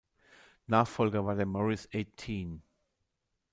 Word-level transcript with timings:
Nachfolger 0.65 1.25
war 1.27 1.35
der 1.35 1.45
Morris 1.45 1.87
Eighteen. 1.93 2.63